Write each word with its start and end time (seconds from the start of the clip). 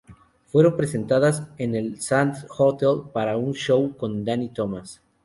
Fueron 0.47 0.75
presentadas 0.77 1.43
en 1.59 1.75
el 1.75 2.01
Sands 2.01 2.47
Hotel 2.57 3.11
para 3.13 3.37
un 3.37 3.53
show 3.53 3.95
con 3.97 4.25
Danny 4.25 4.49
Thomas. 4.49 4.99